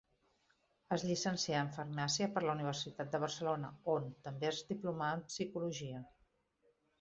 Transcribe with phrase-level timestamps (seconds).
[0.95, 6.03] Es llicencià en farmàcia per la Universitat de Barcelona, on també es diplomà en psicologia.